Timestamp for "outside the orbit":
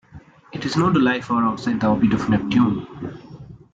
1.43-2.13